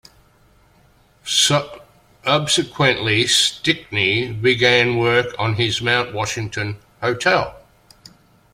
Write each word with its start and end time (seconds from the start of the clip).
Subsequently, 1.23 3.27
Stickney 3.27 4.31
began 4.33 4.97
work 4.97 5.35
on 5.37 5.53
his 5.53 5.79
Mount 5.79 6.11
Washington 6.11 6.77
Hotel. 7.01 7.55